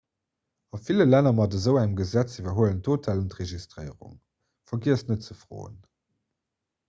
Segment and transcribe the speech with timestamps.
[0.75, 4.15] a ville länner mat esou engem gesetz iwwerhuelen d'hotellen d'registréierung
[4.73, 5.77] vergiesst net ze froen